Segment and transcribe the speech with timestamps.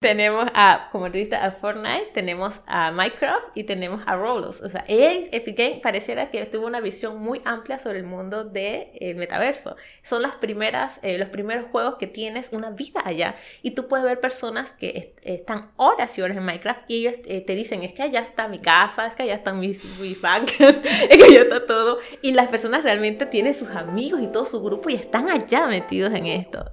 [0.00, 4.62] Tenemos a, como tú a Fortnite, tenemos a Minecraft y tenemos a Roblox.
[4.62, 8.52] O sea, Epic Games pareciera que tuvo una visión muy amplia sobre el mundo del
[8.98, 9.76] de, metaverso.
[10.02, 13.34] Son las primeras, eh, los primeros juegos que tienes una vida allá.
[13.60, 17.42] Y tú puedes ver personas que están horas y horas en Minecraft y ellos eh,
[17.42, 21.16] te dicen, es que allá está mi casa, es que allá están mis, mis es
[21.18, 21.98] que allá está todo.
[22.22, 26.14] Y las personas realmente tienen sus amigos y todo su grupo y están allá metidos
[26.14, 26.64] en esto.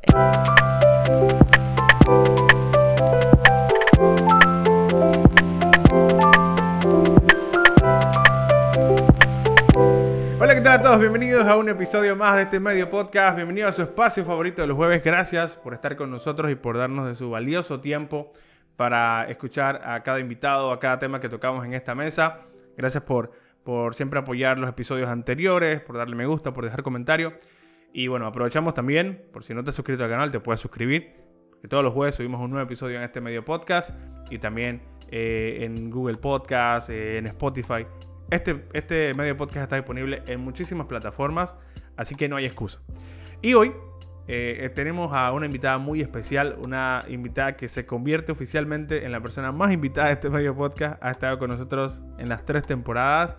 [10.78, 11.00] A todos?
[11.00, 13.36] Bienvenidos a un episodio más de este medio podcast.
[13.36, 15.04] Bienvenidos a su espacio favorito de los jueves.
[15.04, 18.32] Gracias por estar con nosotros y por darnos de su valioso tiempo
[18.76, 22.42] para escuchar a cada invitado, a cada tema que tocamos en esta mesa.
[22.78, 23.32] Gracias por,
[23.64, 27.34] por siempre apoyar los episodios anteriores, por darle me gusta, por dejar comentarios.
[27.92, 31.16] Y bueno, aprovechamos también, por si no te has suscrito al canal, te puedes suscribir.
[31.60, 33.98] Que todos los jueves subimos un nuevo episodio en este medio podcast
[34.30, 37.88] y también eh, en Google Podcast, eh, en Spotify
[38.30, 41.54] este, este medio podcast está disponible en muchísimas plataformas,
[41.96, 42.80] así que no hay excusa.
[43.42, 43.74] Y hoy
[44.28, 49.12] eh, eh, tenemos a una invitada muy especial, una invitada que se convierte oficialmente en
[49.12, 51.02] la persona más invitada de este medio podcast.
[51.02, 53.36] Ha estado con nosotros en las tres temporadas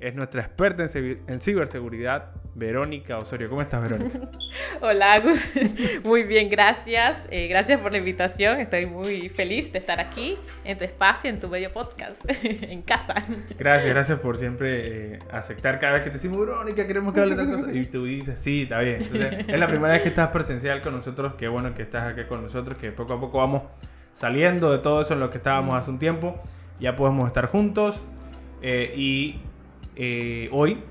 [0.00, 3.48] es nuestra experta en, ciberseguridad, Verónica Osorio.
[3.48, 4.20] ¿Cómo estás, Verónica?
[4.80, 5.44] Hola, Agus.
[6.04, 7.18] Muy bien, gracias.
[7.30, 8.60] Eh, gracias por la invitación.
[8.60, 13.24] Estoy muy feliz de estar aquí, en tu espacio, en tu medio podcast, en casa.
[13.58, 17.34] Gracias, gracias por siempre eh, aceptar cada vez que te decimos, Verónica, queremos que hable
[17.34, 17.72] tal cosa.
[17.72, 19.00] Y tú dices, sí, está bien.
[19.00, 21.34] es la primera vez que estás presencial con nosotros.
[21.34, 23.62] Qué bueno que estás aquí con nosotros, que poco a poco vamos
[24.12, 26.40] saliendo de todo eso en lo que estábamos hace un tiempo.
[26.78, 28.00] Ya podemos estar juntos.
[28.62, 29.40] Eh, y
[29.96, 30.82] eh, hoy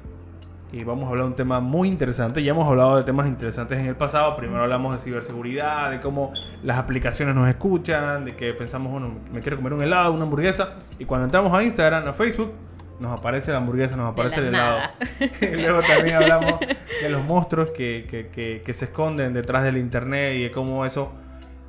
[0.83, 2.43] vamos a hablar de un tema muy interesante.
[2.43, 4.35] Ya hemos hablado de temas interesantes en el pasado.
[4.35, 9.41] Primero hablamos de ciberseguridad, de cómo las aplicaciones nos escuchan, de que pensamos, bueno, me
[9.41, 10.75] quiero comer un helado, una hamburguesa.
[10.97, 12.53] Y cuando entramos a Instagram, a Facebook,
[12.99, 14.79] nos aparece la hamburguesa, nos aparece el helado.
[15.41, 16.59] luego también hablamos
[17.01, 21.13] de los monstruos que, que, que, se esconden detrás del Internet y de cómo eso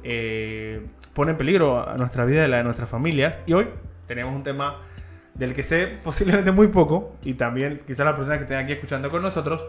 [0.03, 3.37] eh, pone en peligro a nuestra vida y la de nuestras familias.
[3.47, 3.67] Y hoy
[4.07, 4.79] tenemos un tema
[5.35, 9.11] del que sé posiblemente muy poco, y también quizás la persona que esté aquí escuchando
[9.11, 9.65] con nosotros,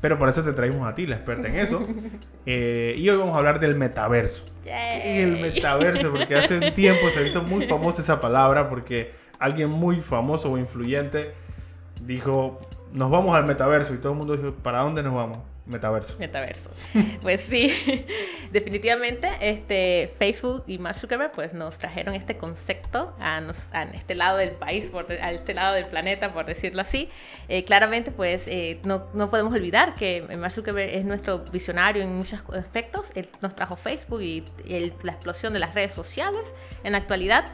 [0.00, 1.82] pero por eso te traemos a ti, la experta en eso.
[2.50, 4.42] Eh, y hoy vamos a hablar del metaverso.
[4.64, 6.10] el metaverso?
[6.10, 10.56] Porque hace un tiempo se hizo muy famosa esa palabra, porque alguien muy famoso o
[10.56, 11.34] influyente
[12.00, 12.58] dijo,
[12.94, 15.38] nos vamos al metaverso, y todo el mundo dijo, ¿para dónde nos vamos?
[15.68, 16.16] Metaverso.
[16.18, 16.70] Metaverso.
[17.20, 18.06] pues sí,
[18.52, 23.42] definitivamente este, Facebook y Mark Zuckerberg pues, nos trajeron este concepto a,
[23.92, 24.90] este lado del país,
[25.20, 27.10] a este lado del planeta, por decirlo así.
[27.48, 32.16] Eh, claramente, pues eh, no, no, podemos olvidar que Mark Zuckerberg es nuestro visionario en
[32.16, 33.06] muchos aspectos.
[33.14, 34.44] Él nos trajo Facebook y
[35.02, 36.52] la explosión de las redes sociales
[36.82, 37.44] en la actualidad.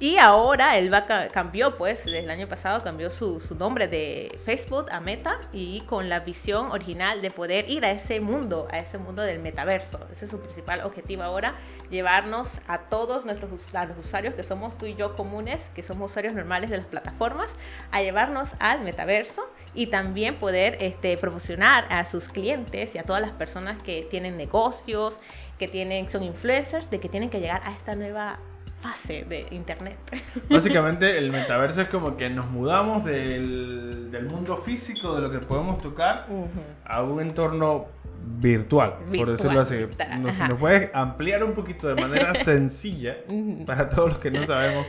[0.00, 0.92] Y ahora él
[1.32, 6.18] cambió, pues, el año pasado cambió su, nombre de Facebook a Meta y con la
[6.18, 10.00] visión original de poder ir a ese mundo, a ese mundo del metaverso.
[10.10, 11.54] Ese es su principal objetivo ahora,
[11.90, 16.70] llevarnos a todos nuestros usuarios que somos tú y yo comunes, que somos usuarios normales
[16.70, 17.48] de las plataformas,
[17.92, 23.22] a llevarnos al metaverso y también poder este, promocionar a sus clientes y a todas
[23.22, 25.20] las personas que tienen negocios,
[25.56, 28.40] que tienen, son influencers, de que tienen que llegar a esta nueva
[28.84, 29.96] fase de Internet.
[30.50, 35.38] Básicamente el metaverso es como que nos mudamos del, del mundo físico, de lo que
[35.38, 36.26] podemos tocar,
[36.84, 37.86] a un entorno
[38.38, 39.86] virtual, por decirlo así.
[40.20, 43.16] Nos, nos puedes ampliar un poquito de manera sencilla
[43.64, 44.86] para todos los que no sabemos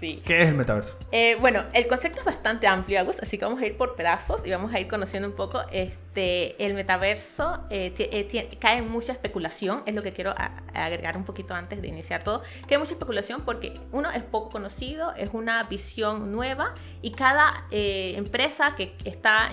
[0.00, 0.22] Sí.
[0.24, 0.96] ¿Qué es el metaverso?
[1.12, 4.44] Eh, bueno, el concepto es bastante amplio, Agus, así que vamos a ir por pedazos
[4.46, 5.60] y vamos a ir conociendo un poco.
[5.72, 10.34] Este, el metaverso eh, eh, cae en mucha especulación, es lo que quiero
[10.74, 12.42] agregar un poquito antes de iniciar todo.
[12.66, 17.66] Que hay mucha especulación porque uno es poco conocido, es una visión nueva y cada
[17.70, 19.50] empresa que está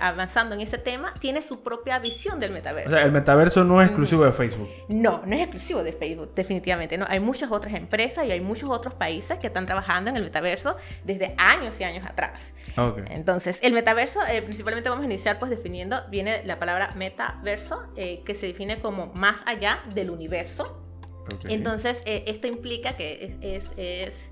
[0.00, 2.90] avanzando en ese tema tiene su propia visión del metaverso.
[2.90, 4.68] O sea, el metaverso no es exclusivo de Facebook.
[4.88, 6.96] No, no es exclusivo de Facebook, definitivamente.
[6.96, 10.24] No, hay muchas otras empresas y hay muchos otros países que están trabajando en el
[10.24, 12.54] metaverso desde años y años atrás.
[13.10, 18.22] Entonces, el metaverso, eh, principalmente vamos a iniciar pues definiendo, viene la palabra metaverso, eh,
[18.24, 20.82] que se define como más allá del universo.
[21.48, 24.30] Entonces, eh, esto implica que es, es,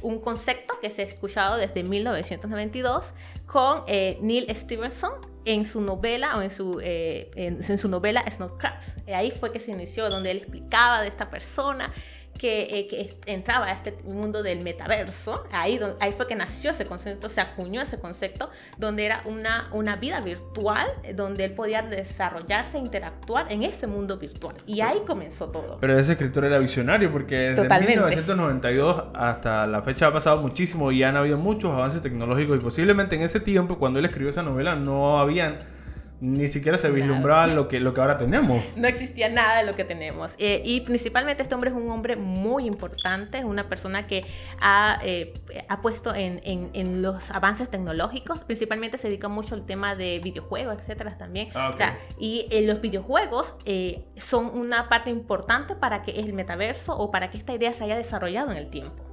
[0.00, 3.04] un concepto que se ha escuchado desde 1992
[3.46, 5.10] con Neil Stevenson
[5.44, 8.94] en su novela o en su, en, su novela Snowcrabs.
[9.12, 11.92] Ahí fue que se inició, donde él explicaba de esta persona
[12.38, 17.28] que, eh, entraba a este mundo del metaverso, ahí, ahí fue que nació ese concepto,
[17.28, 22.80] se acuñó ese concepto, donde era una, una vida virtual, donde él podía desarrollarse, e
[22.80, 24.56] interactuar en ese mundo virtual.
[24.66, 25.78] Y ahí comenzó todo.
[25.80, 31.02] Pero ese escritor era visionario, porque desde 1992 hasta la fecha ha pasado muchísimo y
[31.02, 34.76] han habido muchos avances tecnológicos y posiblemente en ese tiempo, cuando él escribió esa novela,
[34.76, 35.58] no habían
[36.20, 38.62] ni siquiera se vislumbraba lo que, lo que ahora tenemos.
[38.76, 40.32] No existía nada de lo que tenemos.
[40.38, 44.24] Eh, y principalmente este hombre es un hombre muy importante, es una persona que
[44.60, 45.34] ha, eh,
[45.68, 50.78] ha puesto en, en, los avances tecnológicos, principalmente se dedica mucho al tema de videojuegos,
[50.80, 51.50] etcétera también.
[51.54, 51.72] Ah,
[52.18, 53.54] y eh, los videojuegos
[54.16, 57.96] son una parte importante para que el metaverso o para que esta idea se haya
[57.96, 59.04] desarrollado en el tiempo.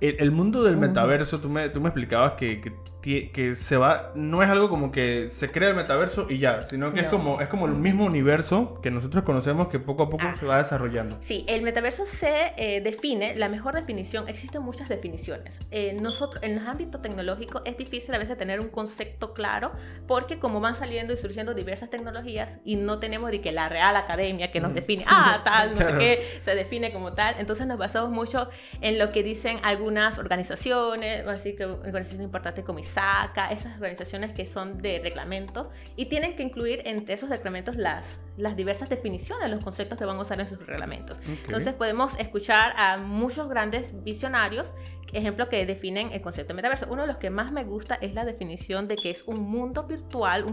[0.00, 2.72] El, mundo del metaverso, tú me, tú me explicabas que, que
[3.04, 6.92] que se va, no es algo como que se crea el metaverso y ya, sino
[6.92, 10.24] que es como es como el mismo universo que nosotros conocemos que poco a poco
[10.26, 10.34] ah.
[10.38, 11.18] se va desarrollando.
[11.20, 15.54] Sí, el metaverso se eh, define, la mejor definición, existen muchas definiciones.
[15.70, 19.72] Eh, nosotros, en el ámbito tecnológico es difícil a veces tener un concepto claro
[20.06, 23.96] porque como van saliendo y surgiendo diversas tecnologías y no tenemos de que la Real
[23.96, 24.74] Academia que nos mm.
[24.74, 28.48] define, ah, tal, no sé qué, se define como tal, entonces nos basamos mucho
[28.80, 34.46] en lo que dicen algunas organizaciones, así que organizaciones importantes como saca esas organizaciones que
[34.46, 38.06] son de reglamentos y tienen que incluir entre esos reglamentos las,
[38.36, 41.18] las diversas definiciones, los conceptos que van a usar en sus reglamentos.
[41.26, 44.72] Entonces podemos escuchar a muchos grandes visionarios
[45.12, 46.86] ejemplos que definen el concepto de metaverso.
[46.90, 49.84] Uno de los que más me gusta es la definición de que es un mundo
[49.84, 50.44] virtual,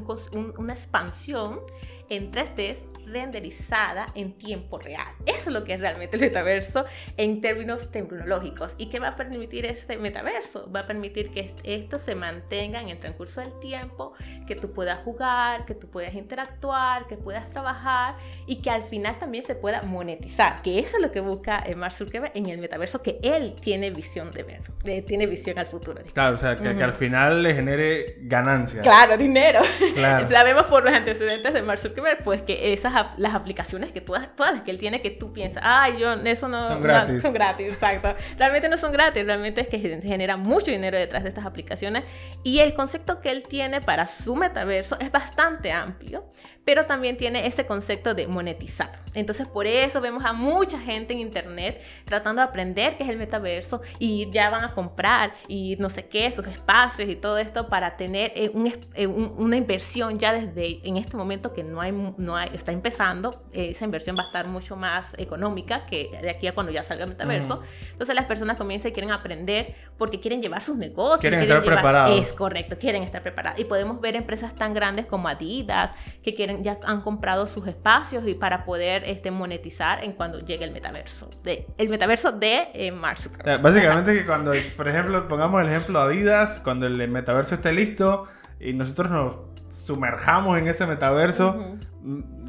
[0.58, 1.60] una expansión
[2.10, 5.08] en 3D renderizada en tiempo real.
[5.26, 6.86] Eso es lo que es realmente el metaverso
[7.18, 8.74] en términos tecnológicos.
[8.78, 10.72] ¿Y qué va a permitir este metaverso?
[10.72, 14.14] Va a permitir que esto se mantenga en el transcurso del tiempo,
[14.48, 18.16] que tú puedas jugar, que tú puedas interactuar, que puedas trabajar
[18.46, 21.76] y que al final también se pueda monetizar, que eso es lo que busca eh,
[21.76, 26.02] Mark Zuckerberg en el metaverso, que él tiene visión de ver, tiene visión al futuro.
[26.14, 28.84] Claro, o sea, que, al final le genere ganancias.
[28.84, 29.62] Claro, dinero.
[29.94, 30.28] Claro.
[30.42, 34.54] Sabemos por los antecedentes de Mark Zuckerberg, pues que esas las aplicaciones que todas, todas
[34.54, 37.22] las que él tiene que tú piensas, ay, yo, eso no son gratis.
[37.22, 38.16] son gratis, exacto.
[38.38, 42.04] Realmente no son gratis, realmente es que genera mucho dinero detrás de estas aplicaciones
[42.44, 46.26] y el concepto que él tiene para su metaverso es bastante amplio,
[46.66, 49.02] pero también tiene este concepto de monetizar.
[49.14, 53.18] Entonces por eso vemos a mucha gente en internet tratando de aprender qué es el
[53.18, 57.68] metaverso y ya van a comprar y no sé qué, sus espacios y todo esto
[57.68, 58.52] para tener eh,
[58.94, 63.44] eh, una inversión ya desde en este momento que no hay, no hay, está empezando,
[63.54, 66.84] eh, esa inversión va a estar mucho más económica que de aquí a cuando ya
[66.84, 67.62] salga el metaverso.
[67.92, 71.22] Entonces las personas comienzan y quieren aprender porque quieren llevar sus negocios.
[71.22, 72.20] Quieren, estar preparados.
[72.20, 73.60] Es correcto, quieren estar preparados.
[73.60, 75.92] Y podemos ver empresas tan grandes como Adidas
[76.24, 80.66] que quieren ya han comprado sus espacios y para poder este, monetizar en cuando llegue
[80.66, 81.30] el metaverso.
[81.44, 83.62] De, el metaverso de eh, Mark Zuckerberg.
[83.62, 88.28] Básicamente que cuando, por ejemplo, pongamos el ejemplo Adidas, cuando el metaverso esté listo
[88.60, 91.78] y nosotros nos sumerjamos en ese metaverso,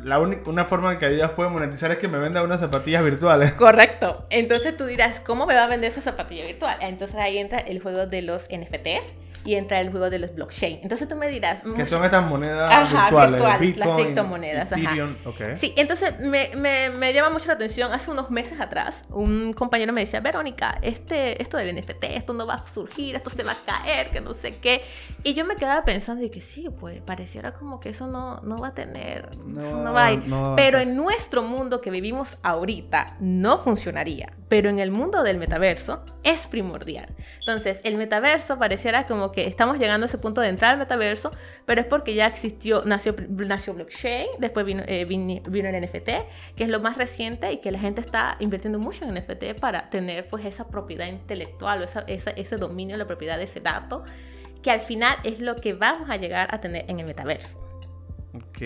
[0.03, 3.05] la única una forma en que Adidas puede monetizar es que me venda unas zapatillas
[3.05, 3.53] virtuales.
[3.59, 4.27] Correcto.
[4.31, 6.77] Entonces tú dirás, ¿cómo me va a vender esa zapatilla virtual?
[6.81, 10.81] Entonces ahí entra el juego de los NFTs y entra el juego de los blockchain.
[10.83, 11.63] Entonces tú me dirás...
[11.77, 14.73] Que son estas monedas virtuales, las criptomonedas.
[14.73, 14.95] ajá.
[15.57, 17.93] Sí, entonces me, me, me, llama mucho la atención.
[17.93, 22.47] Hace unos meses atrás, un compañero me decía, Verónica, este, esto del NFT, esto no
[22.47, 24.83] va a surgir, esto se va a caer, que no sé qué.
[25.25, 28.57] Y yo me quedaba pensando y que sí, pues pareciera como que eso no, no
[28.57, 30.23] va a tener, no, no va a ir.
[30.57, 34.33] Pero en nuestro mundo que vivimos ahorita no funcionaría.
[34.53, 37.09] Pero en el mundo del metaverso es primordial.
[37.39, 41.31] Entonces, el metaverso pareciera como que estamos llegando a ese punto de entrar al metaverso,
[41.65, 46.11] pero es porque ya existió, nació, nació blockchain, después vino, eh, el NFT,
[46.55, 49.89] que es lo más reciente y que la gente está invirtiendo mucho en NFT para
[49.89, 54.05] tener pues esa propiedad intelectual o esa, ese dominio la propiedad de ese dato,
[54.63, 57.62] que al final es lo que vamos a llegar a tener en el metaverso.
[58.35, 58.63] Ok.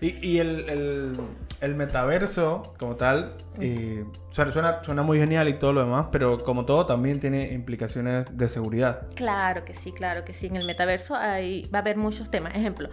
[0.00, 1.18] Y, y el,
[1.60, 6.64] el, metaverso, como tal, eh, suena, suena, muy genial y todo lo demás, pero como
[6.64, 9.08] todo, también tiene implicaciones de seguridad.
[9.16, 10.46] Claro que sí, claro que sí.
[10.46, 12.54] En el metaverso hay, va a haber muchos temas.
[12.54, 12.88] Ejemplo,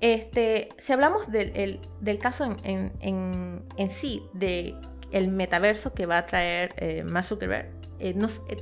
[0.00, 4.74] este, si hablamos del, del caso en, en, en, sí, de
[5.10, 8.14] el metaverso que va a traer eh, Mark Zuckerberg, eh,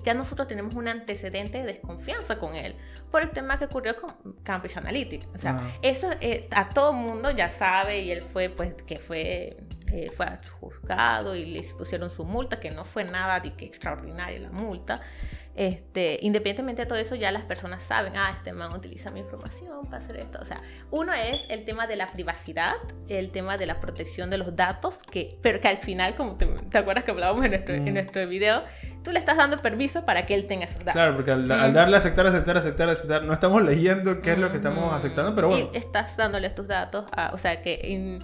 [0.05, 2.75] ya nosotros tenemos un antecedente de desconfianza con él
[3.11, 5.27] por el tema que ocurrió con Cambridge Analytica.
[5.35, 5.79] O sea, ah.
[5.83, 9.57] eso eh, a todo mundo ya sabe y él fue, pues, que fue,
[9.93, 10.27] eh, fue
[10.61, 15.01] juzgado y le pusieron su multa, que no fue nada de que extraordinaria la multa
[15.57, 19.87] este, independientemente de todo eso, ya las personas saben, ah, este man utiliza mi información
[19.87, 20.39] para hacer esto.
[20.43, 22.75] O sea, uno es el tema de la privacidad,
[23.09, 26.47] el tema de la protección de los datos, que, pero que al final, como te,
[26.77, 27.95] acuerdas que hablábamos en nuestro, en mm.
[27.95, 28.65] nuestro video,
[29.07, 30.95] tú le estás dando permiso para que él tenga esos datos.
[30.95, 34.57] Claro, porque al, darle aceptar, aceptar, aceptar, aceptar, no estamos leyendo qué es lo que
[34.57, 35.71] estamos aceptando, pero bueno.
[35.73, 38.19] Y estás dándole tus datos, o sea, que...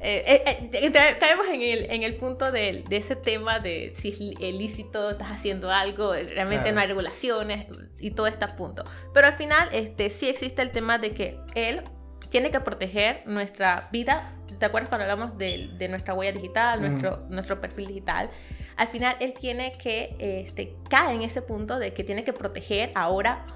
[0.00, 4.10] Eh, eh, eh, caemos en el, en el punto de, de, ese tema de si
[4.10, 7.68] es ilícito, estás haciendo algo, realmente no hay regulaciones
[8.00, 8.84] y todo este punto.
[9.14, 11.84] Pero al final este, sí existe el tema de que él
[12.28, 14.34] tiene que proteger nuestra vida.
[14.58, 18.28] ¿Te acuerdas cuando hablamos de, de nuestra huella digital, nuestro, nuestro perfil digital?
[18.76, 22.92] Al final él tiene que, este, cae en ese punto de que tiene que proteger
[22.94, 23.46] ahora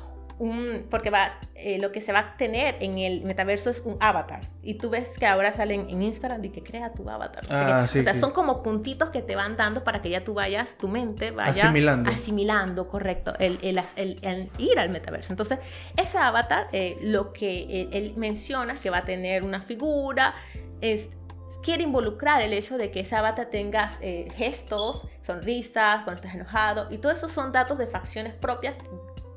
[0.88, 4.40] porque va, eh, lo que se va a tener en el metaverso es un avatar.
[4.62, 7.44] Y tú ves que ahora salen en Instagram y que crea tu avatar.
[7.50, 10.76] Ah, o sea, son como puntitos que te van dando para que ya tú vayas,
[10.78, 15.32] tu mente vaya asimilando, asimilando correcto, el, el, ir al metaverso.
[15.32, 15.58] Entonces,
[15.96, 20.34] ese avatar, eh, lo que él, menciona es que va a tener una figura,
[20.80, 21.08] es,
[21.62, 26.88] quiere involucrar el hecho de que ese avatar tenga eh, gestos, sonrisas, cuando estás enojado,
[26.90, 28.76] y todo eso son datos de facciones propias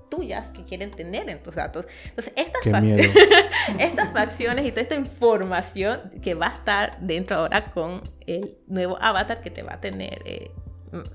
[0.10, 1.88] tuyas que quieren tener en tus datos.
[2.06, 2.62] Entonces, estas,
[3.80, 8.98] estas facciones y toda esta información que va a estar dentro ahora con el nuevo
[9.02, 10.52] avatar que te va a tener eh,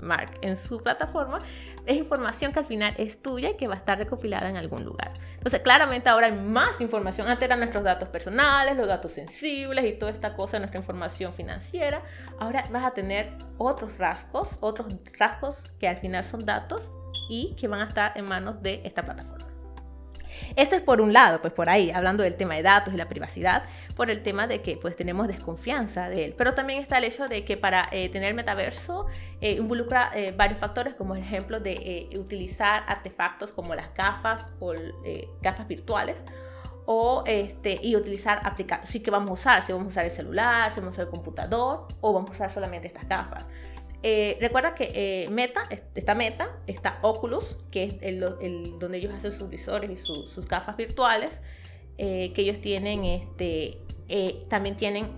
[0.00, 1.38] Mark en su plataforma,
[1.86, 4.84] es información que al final es tuya y que va a estar recopilada en algún
[4.84, 5.12] lugar.
[5.34, 7.28] Entonces, claramente ahora hay más información.
[7.28, 12.02] Antes eran nuestros datos personales, los datos sensibles y toda esta cosa, nuestra información financiera.
[12.38, 16.90] Ahora vas a tener otros rasgos, otros rasgos que al final son datos
[17.30, 19.45] y que van a estar en manos de esta plataforma.
[20.56, 23.08] Eso es por un lado, pues por ahí, hablando del tema de datos y la
[23.08, 23.64] privacidad,
[23.94, 26.34] por el tema de que pues tenemos desconfianza de él.
[26.36, 29.06] Pero también está el hecho de que para eh, tener metaverso
[29.40, 34.72] eh, involucra eh, varios factores, como el ejemplo de utilizar artefactos como las gafas o
[35.40, 36.16] gafas virtuales
[36.86, 38.90] o este, y utilizar aplicaciones.
[38.90, 41.04] Sí que vamos a usar, si vamos a usar el celular, si vamos a usar
[41.06, 43.44] el computador o vamos a usar solamente estas gafas.
[44.08, 45.64] Eh, recuerda que eh, Meta,
[45.96, 48.20] está Meta, está Oculus, que es el,
[48.78, 51.32] donde ellos hacen sus visores y sus gafas virtuales,
[51.98, 53.78] eh, que ellos tienen, este,
[54.48, 55.08] también tienen,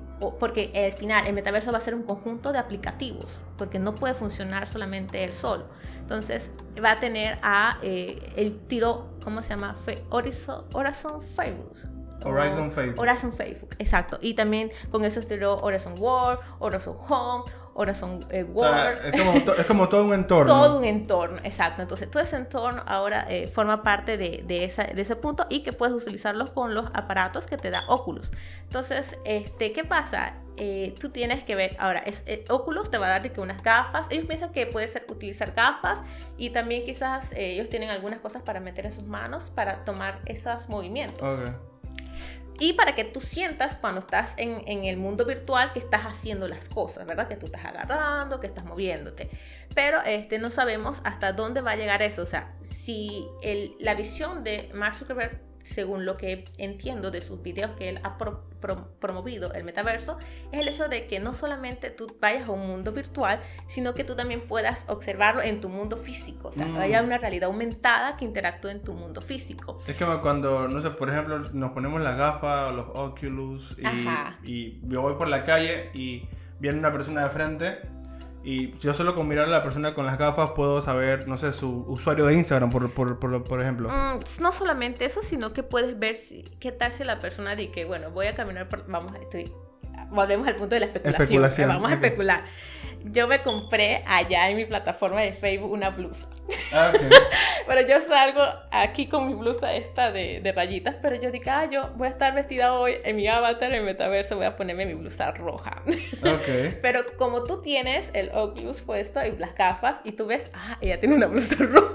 [0.41, 3.27] porque al final el metaverso va a ser un conjunto de aplicativos,
[3.59, 5.67] porque no puede funcionar solamente el solo.
[5.99, 6.51] Entonces
[6.83, 9.77] va a tener a el tiro, ¿cómo se llama?
[10.09, 11.77] Horizon, Horizon Facebook.
[12.25, 12.99] Horizon Facebook.
[12.99, 14.19] Horizon Facebook, exacto.
[14.23, 17.45] Y también con eso tiró Horizon World, Horizon Home,
[17.79, 19.15] Horizon eh, World.
[19.57, 20.53] es, como, todo un entorno.
[20.53, 21.81] todo un entorno, exacto.
[21.81, 25.95] Entonces, todo ese entorno ahora eh, forma parte de, de, ese punto y que puedes
[25.95, 28.33] utilizarlos con los aparatos que te da Oculus.
[28.65, 30.35] Entonces, este, ¿qué pasa?
[30.57, 34.09] Eh, tú tienes que ver, ahora, es, Oculus te va a dar que unas gafas.
[34.11, 36.01] Ellos piensan que puede ser utilizar gafas
[36.37, 40.69] y también quizás ellos tienen algunas cosas para meter en sus manos para tomar esos
[40.69, 41.39] movimientos.
[41.39, 41.68] Okay
[42.61, 46.49] y para que tú sientas cuando estás en, en, el mundo virtual que estás haciendo
[46.49, 47.29] las cosas, ¿verdad?
[47.29, 49.31] Que tú estás agarrando, que estás moviéndote.
[49.75, 52.23] Pero este, no sabemos hasta dónde va a llegar eso.
[52.23, 57.43] O sea, si el, la visión de Mark Zuckerberg según lo que entiendo de sus
[57.43, 58.19] videos que él ha
[59.01, 60.19] promovido el metaverso,
[60.53, 64.05] es el hecho de que no solamente tú vayas a un mundo virtual, sino que
[64.05, 66.49] tú también puedas observarlo en tu mundo físico.
[66.49, 67.07] O sea, que haya mm.
[67.07, 69.79] una realidad aumentada que interactúe en tu mundo físico.
[69.87, 74.81] Es que cuando, no sé, por ejemplo, nos ponemos las gafas, los Oculus, y, y
[74.85, 77.98] yo voy por la calle y viene una persona de frente
[78.49, 81.53] y yo solo con mirar a la persona con las gafas puedo saber, no sé,
[81.53, 83.91] su usuario de Instagram, por, por, por, ejemplo.
[83.91, 87.73] Mm, no solamente eso, sino que puedes ver si, qué tal si la persona dice
[87.73, 88.87] que, bueno, voy a caminar por...
[88.91, 89.53] Vamos, estoy,
[90.09, 91.69] volvemos al punto de la especulación.
[91.69, 92.45] Vamos a especular.
[93.05, 96.27] Yo me compré allá en mi plataforma de Facebook una blusa.
[96.73, 96.91] Ah,
[97.69, 101.67] pero yo salgo aquí con mi blusa esta de, de, rayitas, pero yo digo, ah,
[101.71, 104.95] yo voy a estar vestida hoy en mi avatar, en metaverso, voy a ponerme mi
[104.95, 105.83] blusa roja.
[106.19, 106.77] Okay.
[106.83, 110.99] pero como tú tienes el Oculus puesto y las gafas y tú ves, ah, ella
[110.99, 111.95] tiene una blusa roja,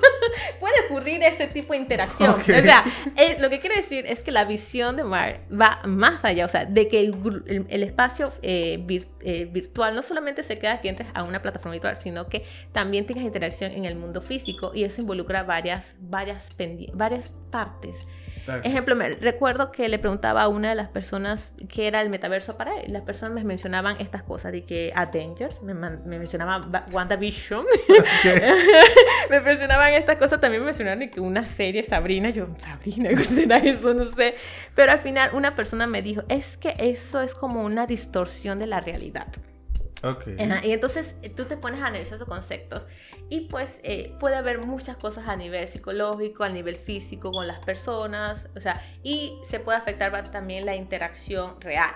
[0.60, 2.32] puede ocurrir ese tipo de interacción.
[2.32, 2.84] O sea,
[3.18, 6.48] eh, lo que quiere decir es que la visión de Mar va más allá, o
[6.48, 8.84] sea, de que el, el, espacio eh,
[9.22, 13.06] eh, virtual no solamente se queda que entres a una plataforma virtual, sino que también
[13.06, 15.63] tengas interacción en el mundo físico y eso involucra varias,
[16.00, 16.50] varias,
[16.94, 18.08] varias partes.
[18.64, 22.58] Ejemplo, me recuerdo que le preguntaba a una de las personas qué era el metaverso
[22.58, 22.92] para él.
[22.92, 27.66] Las personas me mencionaban estas cosas, de que Avengers, me, me mencionaban WandaVision,
[29.30, 33.58] me mencionaban estas cosas, también me mencionaban que una serie, Sabrina, yo, Sabrina, ¿qué será
[33.58, 33.94] eso?
[33.94, 34.36] No sé.
[34.76, 38.68] Pero al final una persona me dijo, es que eso es como una distorsión de
[38.68, 39.28] la realidad.
[40.04, 40.24] Ok.
[40.40, 42.86] Ajá, Y entonces eh, tú te pones a analizar esos conceptos
[43.30, 47.60] y pues eh, puede haber muchas cosas a nivel psicológico, a nivel físico con las
[47.64, 51.92] personas, o sea, y se puede afectar también la interacción real.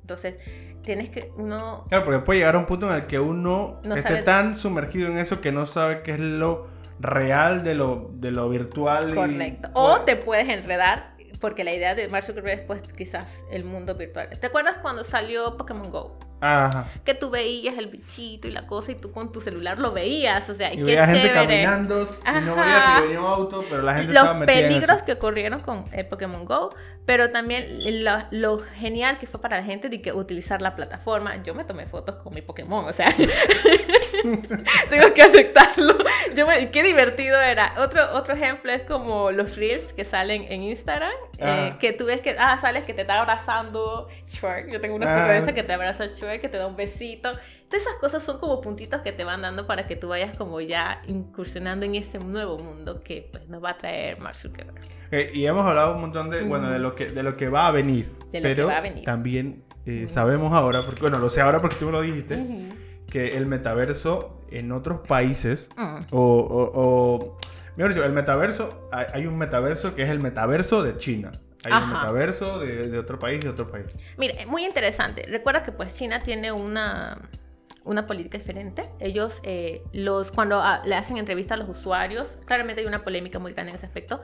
[0.00, 0.34] Entonces,
[0.82, 1.84] tienes que uno...
[1.88, 4.58] Claro, porque puede llegar a un punto en el que uno No esté sabe- tan
[4.58, 6.66] sumergido en eso que no sabe qué es lo
[6.98, 9.10] real de lo, de lo virtual.
[9.10, 9.68] y- Correcto.
[9.74, 13.94] O te puedes enredar, porque la idea de Mark Zuckerberg es pues quizás el mundo
[13.94, 14.28] virtual.
[14.38, 16.18] ¿Te acuerdas cuando salió Pokémon Go?
[16.44, 16.86] Ajá.
[17.04, 20.48] Que tú veías el bichito y la cosa y tú con tu celular lo veías,
[20.50, 21.34] o sea, y, Y qué veía gente chévere.
[21.64, 22.62] caminando y no Ajá.
[22.64, 25.04] veía si venía un auto, pero la gente estaba los en peligros eso.
[25.06, 26.74] que ocurrieron con eh, Pokémon Go,
[27.06, 31.42] pero también lo, lo genial que fue para la gente de que utilizar la plataforma.
[31.44, 33.06] Yo me tomé fotos con mi Pokémon, o sea,
[34.90, 35.96] tengo que aceptarlo.
[36.34, 37.74] Yo me- qué divertido era.
[37.78, 41.78] Otro, otro ejemplo es como los reels que salen en Instagram, eh, Ajá.
[41.78, 44.70] que tú ves que, ah, sales que te está abrazando Shrek.
[44.70, 45.20] Yo tengo una Ah.
[45.20, 47.30] foto de esa que te abraza Shrek, que te da un besito.
[47.32, 50.60] Todas esas cosas son como puntitos que te van dando para que tú vayas como
[50.60, 54.80] ya incursionando en ese nuevo mundo que pues, nos va a traer Mark Zuckerberg.
[55.10, 57.66] Eh, y hemos hablado un montón de, bueno, de lo que, de lo que va
[57.66, 58.06] a venir.
[58.30, 59.04] De lo que pero va a venir.
[59.04, 60.12] también eh, Ujú.
[60.14, 62.68] sabemos ahora, porque bueno, lo sé ahora porque tú me lo dijiste, Ujú.
[63.10, 66.00] que el metaverso en otros países, Mm.
[66.12, 67.36] o, o, o-
[67.76, 71.32] mejor dicho, el metaverso, hay un metaverso que es el metaverso de China.
[71.64, 71.94] Hay un Ajá.
[71.94, 73.86] metaverso de, de otro país, de otro país.
[74.18, 75.24] Mira, muy interesante.
[75.28, 77.30] Recuerda que pues China tiene una,
[77.84, 78.88] una política diferente.
[78.98, 83.38] Ellos, eh, los, cuando ah, le hacen entrevistas a los usuarios, claramente hay una polémica
[83.38, 84.22] muy grande en ese aspecto.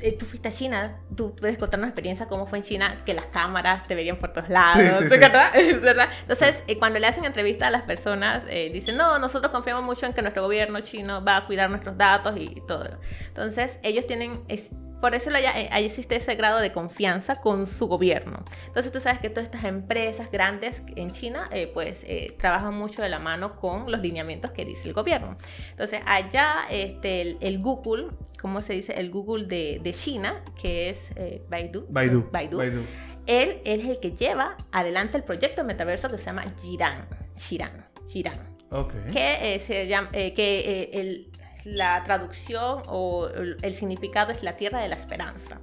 [0.00, 3.26] Eh, tú fuiste a China, tú puedes contarnos experiencia cómo fue en China, que las
[3.26, 5.20] cámaras te verían por todos lados, Sí, sí, ¿sí, sí.
[5.20, 5.50] ¿verdad?
[5.56, 6.08] Es verdad.
[6.22, 10.06] Entonces, eh, cuando le hacen entrevistas a las personas, eh, dicen, no, nosotros confiamos mucho
[10.06, 12.88] en que nuestro gobierno chino va a cuidar nuestros datos y todo.
[13.26, 14.40] Entonces, ellos tienen...
[14.48, 18.44] es- por eso la- eh, ahí existe ese grado de confianza con su gobierno.
[18.66, 23.02] Entonces tú sabes que todas estas empresas grandes en China eh, pues eh, trabajan mucho
[23.02, 25.36] de la mano con los lineamientos que dice el gobierno.
[25.70, 28.08] Entonces allá este, el, el Google,
[28.40, 28.94] ¿cómo se dice?
[28.94, 31.86] El Google de, de China, que es eh, Baidu.
[31.88, 32.28] Baidu.
[32.30, 32.58] Baidu.
[32.58, 32.82] Baidu.
[33.26, 37.06] Él, él es el que lleva adelante el proyecto de metaverso que se llama Jiran.
[37.36, 37.86] Jiran.
[38.08, 38.92] Jiran Ok.
[39.12, 41.27] que eh, se llama eh, que el-
[41.64, 45.60] la traducción o el, significado es la tierra de la esperanza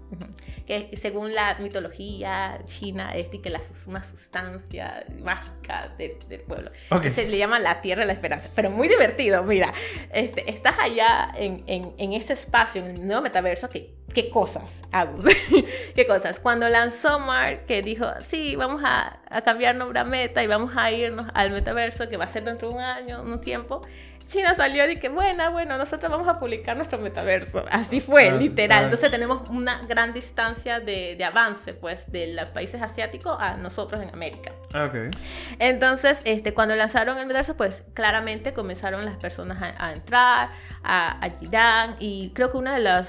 [0.67, 6.71] que según la mitología china es de que la, una sustancia mágica de- del pueblo
[6.91, 7.07] Ok.
[7.09, 9.73] se le llama la tierra de la esperanza pero muy divertido mira
[10.11, 14.81] este, estás allá en, en, en ese espacio en el nuevo metaverso que qué cosas
[14.91, 15.25] Agus
[15.95, 20.43] qué cosas cuando lanzó Mark que dijo sí vamos a, a cambiar nombre a Meta
[20.43, 23.41] y vamos a irnos al metaverso que va a ser dentro de un año un
[23.41, 23.81] tiempo
[24.27, 27.63] China salió y que bueno, bueno, nosotros vamos a publicar nuestro metaverso.
[27.69, 28.79] Así fue, Ah, literal.
[28.79, 28.83] ah.
[28.85, 34.01] Entonces tenemos una gran distancia de, de avance, pues, de los países asiáticos a nosotros
[34.01, 34.51] en América.
[34.73, 35.15] Ok.
[35.59, 40.49] Entonces, este, cuando lanzaron el metaverso, pues claramente comenzaron las personas a, a entrar,
[40.83, 43.07] a, a Jiran, y creo que uno de los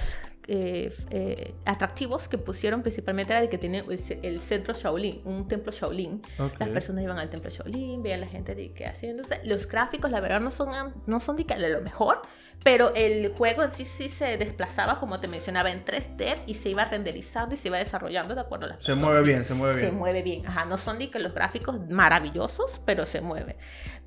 [0.48, 5.48] eh, eh, atractivos que pusieron principalmente era el que tiene el, el centro Shaolin, un
[5.48, 6.22] templo Shaolin.
[6.38, 6.61] ok.
[6.61, 9.40] Las personas iban al templo Shaolin, veían la gente de que haciéndose.
[9.44, 12.22] Los gráficos, la verdad, no son, no son de, que de lo mejor,
[12.62, 16.70] pero el juego en sí sí se desplazaba, como te mencionaba, en 3D y se
[16.70, 19.04] iba renderizando y se iba desarrollando de acuerdo a las Se personas.
[19.04, 19.94] mueve bien, se mueve Se bien.
[19.96, 20.46] mueve bien.
[20.46, 23.56] Ajá, no son de que los gráficos maravillosos, pero se mueve.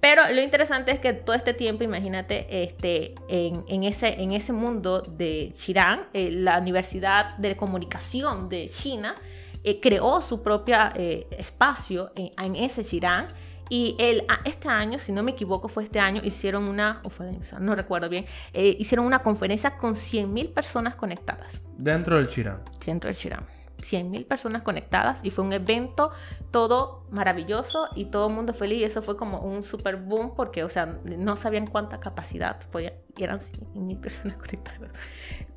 [0.02, 4.52] Pero lo interesante es que todo este tiempo, imagínate, este, en, en ese, en ese
[4.52, 9.16] mundo de Xi'an, eh, la Universidad de Comunicación de China
[9.64, 13.28] eh, creó su propio espacio en, en ese Xi'an.
[13.70, 17.10] Y el, a- este año, si no me equivoco, fue este año, hicieron una, o
[17.10, 21.62] fue el año pasado, no recuerdo bien, eh, hicieron una conferencia con 100.000 personas conectadas
[21.78, 22.62] Dentro del Chirán.
[22.80, 23.44] centro del Chiram.
[23.82, 26.12] 100.000 personas conectadas y fue un evento
[26.52, 30.64] todo maravilloso y todo el mundo feliz y eso fue como un super boom porque,
[30.64, 34.92] o sea, no sabían cuánta capacidad podía, y eran 100.000 personas conectadas.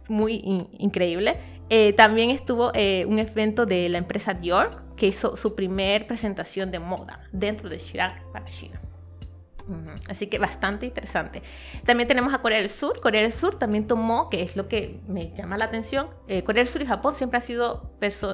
[0.08, 1.38] Muy in- increíble.
[1.68, 6.70] Eh, también estuvo eh, un evento de la empresa Dior que hizo su primer presentación
[6.70, 8.80] de moda dentro de Chiram para China.
[10.08, 11.42] Así que bastante interesante.
[11.84, 13.00] También tenemos a Corea del Sur.
[13.00, 16.62] Corea del Sur también tomó, que es lo que me llama la atención, eh, Corea
[16.64, 17.92] del Sur y Japón siempre han sido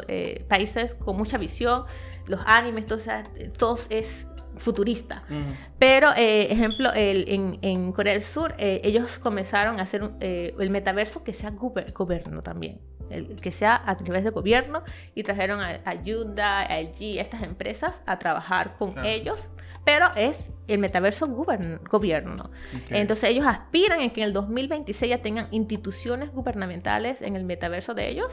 [0.08, 1.84] eh, países con mucha visión.
[2.26, 3.22] Los animes, todo, o sea,
[3.58, 4.26] todos es
[4.58, 5.22] futurista.
[5.30, 5.54] Ujú.
[5.78, 10.16] Pero, eh, ejemplo, el- en, en Corea del Sur, eh, ellos comenzaron a hacer un-
[10.20, 12.80] eh, el metaverso que sea guber- gobierno también.
[13.08, 14.82] El, que sea a nivel de gobierno
[15.14, 19.08] y trajeron a, a Hyundai, a LG, a estas empresas a trabajar con Claro.
[19.08, 19.40] ellos.
[19.88, 22.51] Pero es el metaverso gobierno.
[22.90, 27.94] Entonces ellos aspiran en que en el 2026 ya tengan instituciones gubernamentales en el metaverso
[27.94, 28.31] de ellos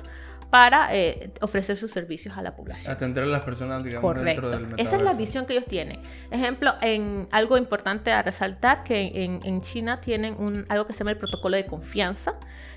[0.50, 2.92] para eh, ofrecer sus servicios a la población.
[2.92, 4.86] Atender a las personas, digamos, dentro del metaverso.
[4.86, 6.02] Esa es la visión que ellos tienen.
[6.30, 11.00] Ejemplo, en algo importante a resaltar, que en, en China tienen un, algo que se
[11.00, 12.34] llama el protocolo de confianza,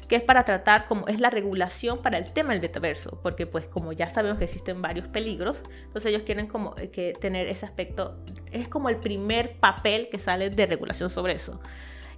[0.09, 3.67] que es para tratar como es la regulación para el tema del metaverso, porque pues
[3.67, 7.67] como ya sabemos que existen varios peligros, entonces ellos quieren como eh, que tener ese
[7.67, 8.17] aspecto,
[8.51, 11.61] es como el primer papel que sale de regulación sobre eso.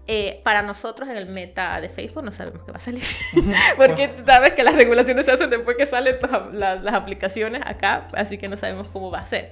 [0.07, 3.05] Eh, para nosotros en el meta de Facebook no sabemos qué va a salir,
[3.77, 6.17] porque sabes que las regulaciones se hacen después que salen
[6.53, 9.51] las, las aplicaciones acá, así que no sabemos cómo va a ser.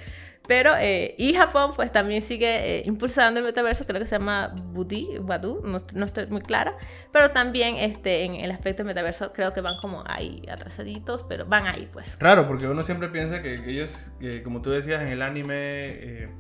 [0.49, 4.55] Pero, eh, y Japón pues también sigue eh, impulsando el metaverso, creo que se llama
[4.73, 6.75] Budi, Badu, no, no, estoy muy clara,
[7.13, 11.45] pero también este, en el aspecto del metaverso creo que van como ahí atrasaditos, pero
[11.45, 12.17] van ahí pues.
[12.19, 13.91] Raro, porque uno siempre piensa que, ellos,
[14.43, 16.31] como tú decías en el anime,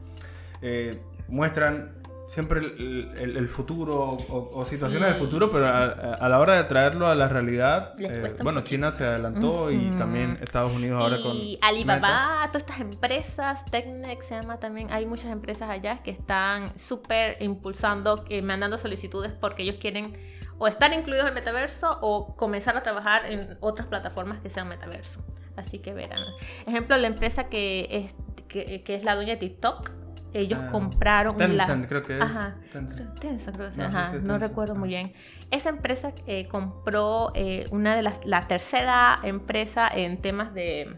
[0.63, 1.98] eh, muestran
[2.29, 7.27] siempre el, futuro o, situaciones del futuro, pero a, la hora de traerlo a la
[7.27, 11.35] realidad, eh, bueno, China se adelantó y también Estados Unidos ahora con...
[11.35, 16.79] Y Alibaba, todas estas empresas, Technex se llama también, hay muchas empresas allá que están
[16.79, 20.17] súper impulsando, eh, mandando solicitudes porque ellos quieren
[20.59, 24.69] o estar incluidos en el metaverso o comenzar a trabajar en otras plataformas que sean
[24.69, 25.25] metaverso.
[25.57, 26.21] Así que verán.
[26.67, 29.98] Ejemplo, la empresa que es, que, que es la dueña de TikTok,
[30.35, 32.23] ellos ah, compraron Tencent, creo que es.
[32.23, 35.13] Ajá, Tencent, creo que Ajá, no recuerdo muy bien.
[35.51, 40.95] Esa empresa eh, compró eh, una de las, la tercera empresa en temas de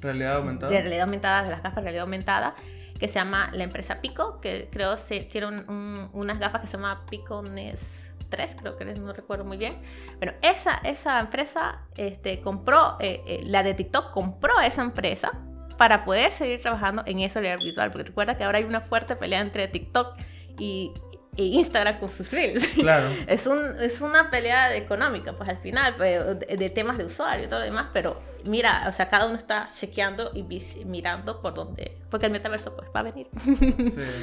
[0.00, 0.72] realidad aumentada.
[0.72, 2.54] De realidad aumentada, de las gafas de realidad aumentada,
[2.98, 7.04] que se llama la empresa Pico, que creo que quiere unas gafas que se llama
[7.08, 7.82] Pico Nest
[8.28, 9.74] 3, creo que no recuerdo muy bien.
[10.16, 15.32] Bueno, esa, esa empresa este, compró, eh, la de TikTok compró esa empresa
[15.74, 17.90] para poder seguir trabajando en eso realidad virtual.
[17.90, 20.16] Porque recuerda que ahora hay una fuerte pelea entre TikTok
[20.58, 20.92] y,
[21.34, 22.66] Instagram con sus reels.
[22.68, 23.08] Claro.
[23.26, 27.48] es, un, es una pelea económica, pues al final, pues, de, temas de usuario y
[27.48, 30.42] todo lo demás, pero mira, o sea, cada uno está chequeando y
[30.84, 33.28] mirando por dónde, porque el metaverso pues va a venir.
[33.42, 33.56] sí,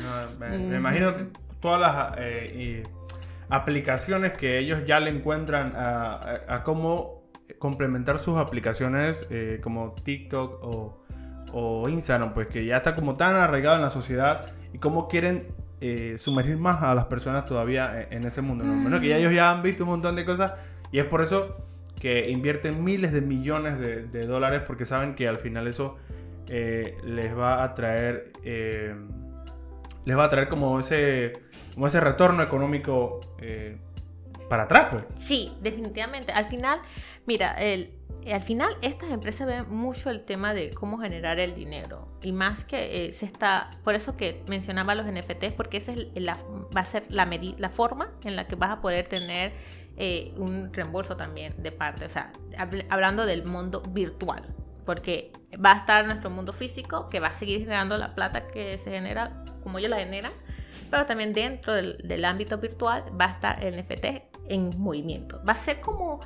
[0.03, 1.27] no, me, imagino que
[1.59, 2.83] todas las eh,
[3.49, 7.23] aplicaciones que ellos ya le encuentran a, cómo
[7.57, 11.03] complementar sus aplicaciones eh, como TikTok o
[11.53, 15.47] o Instagram, pues que ya está como tan arraigado en la sociedad y cómo quieren
[15.81, 18.65] eh, sumergir más a las personas todavía en, ese mundo.
[18.65, 18.99] ¿no?
[18.99, 20.53] que ya ellos ya han visto un montón de cosas
[20.91, 21.55] y es por eso
[21.99, 25.97] que invierten miles de millones de, dólares porque saben que al final eso
[26.47, 28.93] eh, les va a traer eh,
[30.05, 31.33] les va a traer como ese
[31.73, 33.21] como ese retorno económico
[34.49, 36.79] para atrás pues sí definitivamente al final
[37.29, 37.91] mira eh,
[38.33, 42.63] al final estas empresas ven mucho el tema de cómo generar el dinero y más
[42.65, 46.39] que eh, se está, por eso que mencionaba los NFTs, porque esa es la,
[46.75, 49.53] va a ser la, la forma en la que vas a poder tener
[49.95, 52.31] eh, un reembolso también de parte, o sea,
[52.89, 54.43] hablando del mundo virtual,
[54.85, 55.31] porque
[55.63, 58.89] va a estar nuestro mundo físico que va a seguir generando la plata que se
[58.89, 60.33] genera como ellos la generan,
[60.89, 64.05] pero también dentro del, del ámbito virtual va a estar el NFT
[64.49, 65.41] en movimiento.
[65.47, 66.19] Va a ser como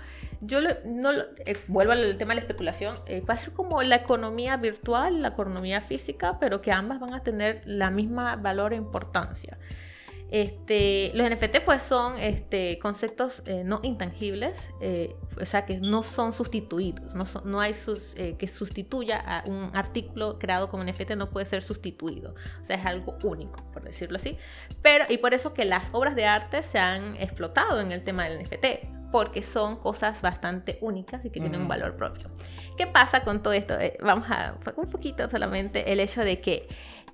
[0.45, 1.11] yo no
[1.45, 5.21] eh, vuelvo al tema de la especulación, eh, va a ser como la economía virtual,
[5.21, 9.57] la economía física, pero que ambas van a tener la misma valor e importancia.
[10.31, 14.57] Este, los NFT pues son este, conceptos eh, no intangibles,
[15.39, 17.75] o sea que no son sustituidos, no, no hay
[18.39, 22.85] que sustituya a un artículo creado como NFT no puede ser sustituido, o sea es
[22.85, 24.39] algo único por decirlo así,
[24.81, 28.23] pero y por eso que las obras de arte se han explotado en el tema
[28.23, 32.31] del NFT, porque son cosas bastante únicas y que tienen un valor propio.
[32.75, 33.79] ¿Qué pasa con todo esto?
[33.79, 36.67] Eh, vamos a un poquito solamente el hecho de que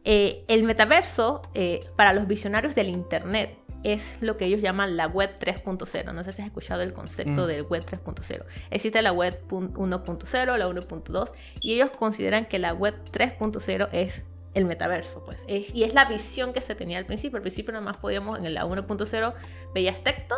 [0.05, 5.07] eh, el metaverso eh, para los visionarios del Internet es lo que ellos llaman la
[5.07, 6.13] web 3.0.
[6.13, 7.47] No sé si has escuchado el concepto mm.
[7.47, 8.45] del web 3.0.
[8.71, 14.63] Existe la web 1.0, la 1.2 y ellos consideran que la web 3.0 es el
[14.63, 15.43] metaverso, pues.
[15.47, 17.35] y es la visión que se tenía al principio.
[17.35, 19.33] Al principio nada más podíamos en la 1.0
[19.73, 20.35] veías texto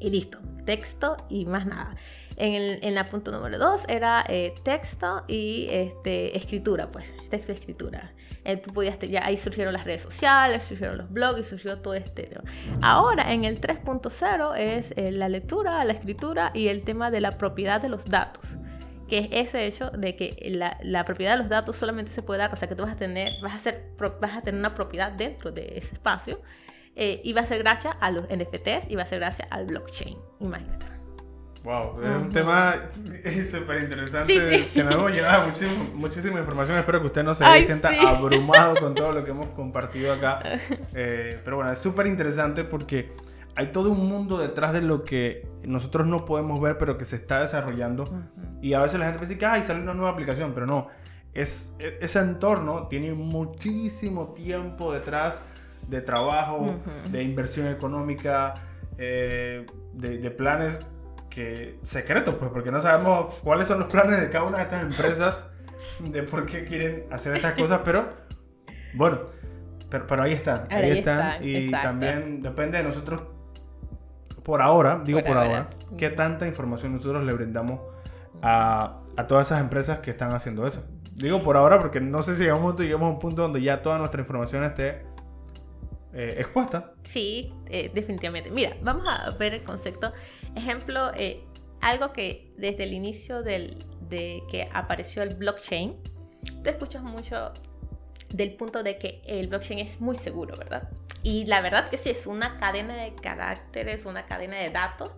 [0.00, 1.96] y listo, texto y más nada.
[2.36, 7.52] En, el, en la punto número 2 era eh, texto y este, escritura, pues, texto
[7.52, 8.12] y escritura.
[8.44, 11.94] Eh, tú podías, ya ahí surgieron las redes sociales, surgieron los blogs y surgió todo
[11.94, 12.30] este.
[12.82, 17.32] Ahora en el 3.0 es eh, la lectura, la escritura y el tema de la
[17.38, 18.44] propiedad de los datos
[19.08, 22.38] que es ese hecho de que la, la, propiedad de los datos solamente se puede
[22.38, 24.74] dar, o sea que tú vas a tener, vas a, ser, vas a tener una
[24.74, 26.40] propiedad dentro de ese espacio
[26.96, 29.66] eh, y va a ser gracias a los NFTs y va a ser gracias al
[29.66, 30.16] blockchain.
[30.40, 30.84] Imagínate.
[31.64, 32.74] Wow, es un tema
[33.50, 36.76] súper interesante que nos hemos llevado muchísimo, muchísima información.
[36.76, 40.40] Espero que usted no se sienta abrumado con todo lo que hemos compartido acá.
[40.94, 43.12] Eh, pero bueno, es súper interesante porque
[43.56, 47.16] hay todo un mundo detrás de lo que nosotros no podemos ver, pero que se
[47.16, 48.04] está desarrollando.
[48.60, 50.88] Y a veces la gente piensa que, ay, sale una nueva aplicación, pero no.
[51.32, 55.40] Es, e, ese entorno tiene muchísimo tiempo detrás
[55.88, 56.76] de trabajo,
[57.10, 58.54] de inversión económica,
[58.98, 60.78] eh, de, planes
[61.28, 64.82] que secretos, pues, porque no sabemos cuáles son los planes de cada una de estas
[64.82, 65.44] empresas,
[66.00, 68.08] de por qué quieren hacer estas cosas, pero
[68.94, 69.18] bueno,
[69.90, 73.22] pero, ahí están, ahí, están, y también depende de nosotros
[74.42, 77.80] por ahora, digo por, ahora, qué tanta información nosotros le brindamos
[78.42, 80.84] a, a, todas esas empresas que están haciendo eso.
[81.14, 83.98] Digo por ahora porque no sé si llegamos, llegamos a un punto donde ya toda
[83.98, 85.06] nuestra información esté
[86.14, 86.94] eh, expuesta.
[87.04, 88.50] Sí, eh, definitivamente.
[88.50, 90.12] Mira, vamos a ver el concepto.
[90.54, 91.42] Ejemplo, eh,
[91.80, 95.96] algo que desde el inicio del, de que apareció el blockchain,
[96.62, 97.52] tú escuchas mucho
[98.30, 100.88] del punto de que el blockchain es muy seguro, ¿verdad?
[101.22, 105.10] Y la verdad que sí, es una cadena de caracteres, una cadena de datos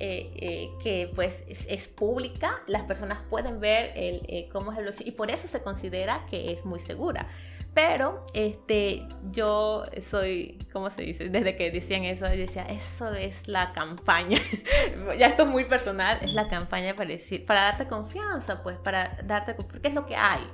[0.00, 4.84] eh, eh, que pues es, pública, las personas pueden ver el, eh, cómo es el
[4.84, 7.28] blockchain y por eso se considera que es muy segura.
[7.74, 11.28] Pero este, yo soy, ¿cómo se dice?
[11.28, 14.38] Desde que decían eso, yo decía, eso es la campaña.
[15.18, 19.16] ya esto es muy personal, es la campaña para decir, para darte confianza, pues, para
[19.24, 20.46] darte, porque es lo que hay.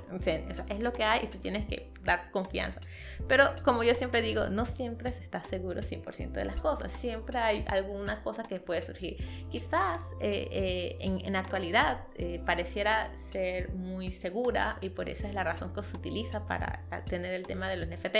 [0.69, 2.79] es lo que hay y tú tienes que dar confianza.
[3.27, 6.91] Pero como yo siempre digo, no siempre se está seguro 100% de las cosas.
[6.91, 9.17] Siempre hay alguna cosa que puede surgir.
[9.49, 15.33] Quizás eh, eh, en, en, actualidad eh, pareciera ser muy segura y por eso es
[15.33, 18.17] la razón que se utiliza para tener el tema de los NFT.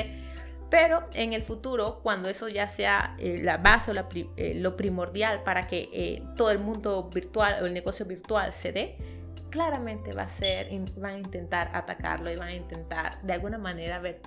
[0.70, 6.24] Pero en el futuro, cuando eso ya sea la base o lo primordial para que
[6.38, 8.98] todo el mundo virtual o el negocio virtual se dé,
[9.52, 14.00] claramente va a ser, van a intentar atacarlo y van a intentar de alguna manera
[14.00, 14.22] ver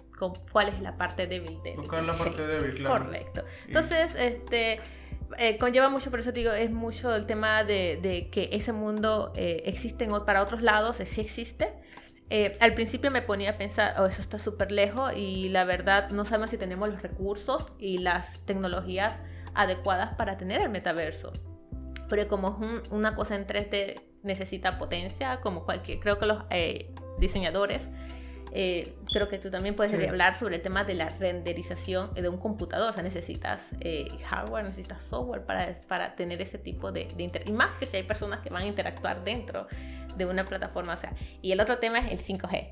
[0.53, 3.05] cuál es la parte débil de Buscar la parte débil, claro.
[3.05, 3.45] Correcto.
[3.67, 4.81] Entonces, este...
[5.39, 9.63] Eh, conlleva mucho, por eso digo, es mucho el tema de, que ese mundo eh,
[9.65, 11.73] existe para otros lados, sí existe.
[12.31, 16.11] Eh, al principio me ponía a pensar, oh, eso está súper lejos y la verdad
[16.11, 19.17] no sabemos si tenemos los recursos y las tecnologías
[19.55, 21.33] adecuadas para tener el metaverso.
[22.09, 26.91] Pero como es una cosa en 3D necesita potencia, como cualquier, creo que los eh,
[27.19, 27.89] diseñadores,
[28.53, 32.39] eh, creo que tú también puedes hablar sobre el tema de la renderización de un
[32.39, 37.43] computador, o sea, necesitas eh, hardware, necesitas software para, para tener ese tipo de, de
[37.47, 39.67] y más que si hay personas que van a interactuar dentro
[40.17, 42.69] de una plataforma, o sea, y el otro tema es el 5G.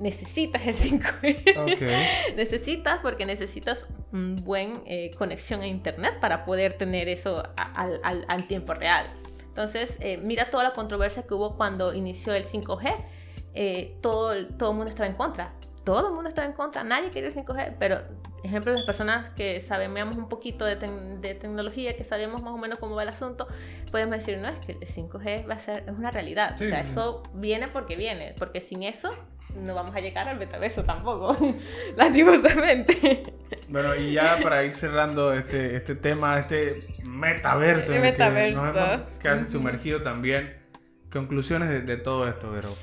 [0.00, 2.34] Necesitas el 5G.
[2.36, 4.82] necesitas porque necesitas un buen
[5.16, 9.21] conexión a internet para poder tener eso al, al, al tiempo real.
[9.52, 12.96] Entonces, eh, mira toda la controversia que hubo cuando inició el 5G.
[13.52, 15.52] Eh, todo, todo el mundo estaba en contra.
[15.84, 16.82] Todo el mundo estaba en contra.
[16.84, 17.74] Nadie quería el 5G.
[17.78, 18.00] Pero,
[18.42, 20.76] ejemplo, las personas que sabemos un poquito de,
[21.34, 23.46] tecnología, que sabemos más o menos cómo va el asunto,
[23.90, 26.54] podemos decir, no, es que el 5G va a ser, es una realidad.
[26.54, 28.34] O sea, eso viene porque viene.
[28.38, 29.10] Porque sin eso,
[29.54, 31.36] no vamos a llegar al metaverso tampoco,
[31.96, 33.22] lastimosamente.
[33.68, 36.82] Bueno, y ya para ir cerrando este, este tema, este
[37.22, 38.64] metaverso, metaverso.
[38.64, 40.54] nos hemos casi sumergido también,
[41.10, 42.74] conclusiones de, todo esto, pero...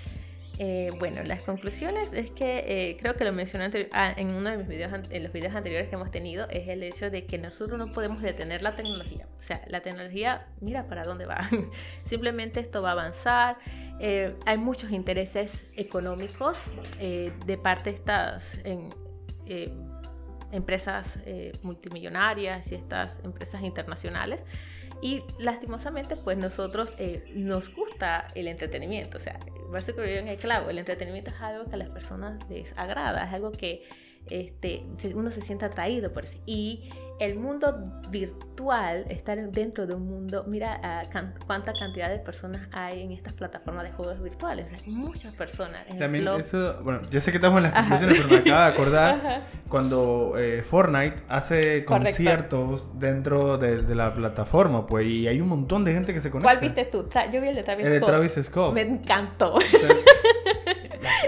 [0.62, 4.58] Eh, bueno, las conclusiones es que eh, creo que lo mencioné ah, en uno de
[4.58, 7.80] mis videos, en los videos anteriores que hemos tenido, es el hecho de que nosotros
[7.80, 9.26] no podemos detener la tecnología.
[9.38, 11.50] O sea, la tecnología, mira para dónde va.
[12.08, 13.58] Simplemente esto va a avanzar.
[14.02, 16.58] Eh, hay muchos intereses económicos
[17.00, 18.44] eh, de parte de estas
[19.50, 19.70] eh,
[20.52, 21.20] empresas
[21.62, 24.44] multimillonarias y estas empresas internacionales.
[25.02, 26.94] Y lastimosamente, pues nosotros
[27.34, 29.18] nos gusta el entretenimiento.
[29.18, 29.40] O sea,
[29.98, 33.52] en el clavo, el entretenimiento es algo que a las personas les agrada, es algo
[33.52, 33.84] que
[34.30, 34.86] este,
[35.16, 36.38] uno se siente atraído por eso.
[36.46, 41.04] Y el mundo virtual, estar dentro de un mundo, mira
[41.46, 45.86] cuánta cantidad de personas hay en estas plataformas de juegos virtuales, hay muchas personas.
[45.98, 49.42] También eso, bueno, yo sé que estamos en las conclusiones, pero me acaba de acordar
[49.70, 55.94] cuando eh, Fortnite hace conciertos dentro de, la plataforma, pues, y hay un montón de
[55.94, 56.50] gente que se conecta.
[56.50, 57.08] ¿Cuál viste tú?
[57.32, 58.74] Yo vi el de Travis el de Travis Scott.
[58.74, 59.58] Me encantó.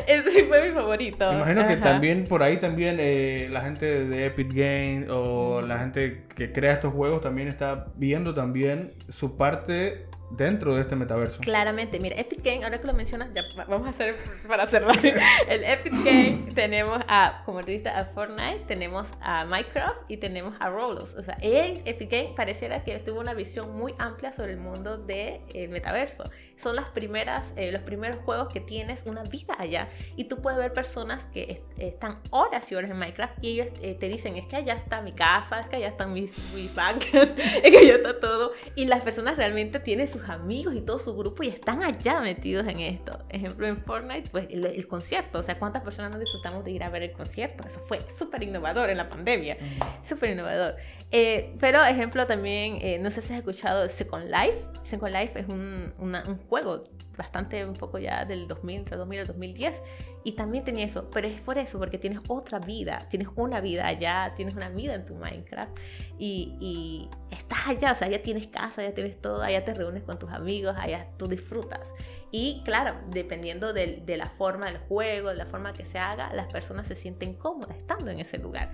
[0.08, 1.32] Ese fue mi favorito.
[1.32, 5.80] Me imagino que también por ahí también eh, la gente de Epic Games o la
[5.80, 11.40] gente que crea estos juegos también está viendo también su parte dentro de este metaverso.
[11.42, 14.16] Claramente, mira, Epic Game, ahora que lo mencionas, ya vamos a hacer
[14.48, 14.98] para cerrar.
[15.48, 20.70] El Epic Game tenemos a, como tú a Fortnite, tenemos a Minecraft y tenemos a
[20.70, 21.16] Roblox.
[21.16, 25.42] O sea, Epic Game pareciera que tuvo una visión muy amplia sobre el mundo del
[25.54, 26.24] de, metaverso
[26.62, 29.90] son las primeras, eh, los primeros juegos que tienes una vida allá.
[30.16, 33.96] Y tú puedes ver personas que están horas y horas en Minecraft y ellos eh,
[33.96, 36.72] te dicen, es que allá está mi casa, es que allá están mis, mis
[37.14, 38.52] es que allá está todo.
[38.76, 42.68] Y las personas realmente tienen sus amigos y todo su grupo y están allá metidos
[42.68, 43.20] en esto.
[43.30, 45.40] Ejemplo, en Fortnite, pues el, concierto.
[45.40, 47.66] O sea, ¿cuántas personas no disfrutamos de ir a ver el concierto?
[47.66, 49.58] Eso fue súper innovador en la pandemia.
[50.04, 50.76] Súper innovador.
[51.12, 54.66] Eh, pero, ejemplo, también, no sé si has escuchado Second Life.
[54.84, 56.86] Second Life es un, un juego
[57.18, 59.82] bastante un poco ya del 2000, entre 2000 y 2010
[60.24, 63.88] y también tenía eso, pero es por eso, porque tienes otra vida, tienes una vida
[63.88, 65.78] allá, tienes una vida en tu Minecraft
[66.20, 70.04] y, y estás allá, o sea, ya tienes casa, ya tienes todo, allá te reúnes
[70.04, 71.92] con tus amigos, allá tú disfrutas.
[72.32, 76.34] Y claro, dependiendo de, de la forma del juego, de la forma que se haga,
[76.34, 78.72] las personas se sienten cómodas estando en ese lugar.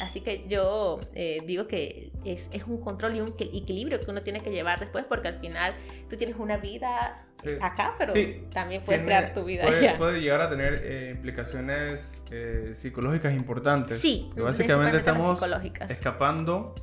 [0.00, 4.22] Así que yo eh, digo que es, es, un control y un equilibrio que uno
[4.22, 5.74] tiene que llevar después, porque al final
[6.08, 7.24] tú tienes una vida
[7.60, 8.14] acá, pero
[8.50, 9.98] también puedes crear tu vida puede, allá.
[9.98, 14.00] Puede llegar a tener eh, implicaciones eh, psicológicas importantes.
[14.00, 15.40] Sí, básicamente estamos
[15.88, 16.74] escapando,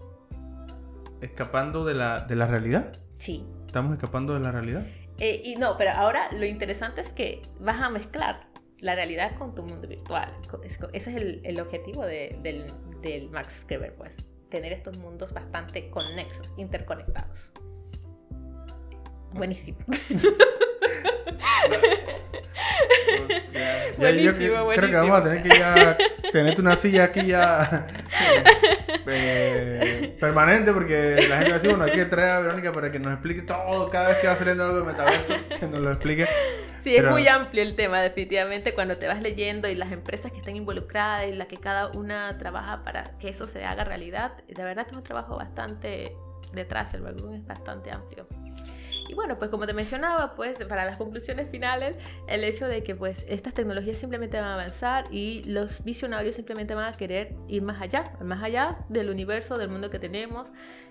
[1.21, 2.91] escapando de la, de la realidad.
[3.17, 3.45] Sí.
[3.65, 4.85] Estamos escapando de la realidad.
[5.19, 8.47] y no, pero ahora lo interesante es que vas a mezclar
[8.79, 10.31] la realidad con tu mundo virtual.
[10.63, 12.65] Ese es el, el objetivo de, del,
[13.05, 14.17] del Max Zuckerberg, pues,
[14.49, 17.51] tener estos mundos bastante conexos, interconectados.
[19.33, 19.77] Buenísimo.
[23.97, 25.97] buenísimo, Creo que vamos a tener que ya
[26.31, 27.87] tenerte una silla aquí ya
[29.07, 32.91] eh, permanente porque la gente va a decir, bueno, hay que traer a Verónica para
[32.91, 35.91] que nos explique todo cada vez que va saliendo algo de metaverso, que nos lo
[35.91, 36.27] explique.
[36.85, 40.37] Sí, es muy amplio el tema, definitivamente, cuando te vas leyendo y las empresas que
[40.37, 44.63] están involucradas y la que cada una trabaja para que eso se haga realidad, de
[44.63, 46.15] verdad que es un trabajo bastante
[46.53, 48.27] detrás, el background es bastante amplio.
[49.09, 51.95] Y bueno, pues como te mencionaba, pues para las conclusiones finales,
[52.27, 56.75] el hecho de que pues estas tecnologías simplemente van a avanzar y los visionarios simplemente
[56.75, 60.47] van a querer ir más allá, más allá del universo, del mundo que tenemos,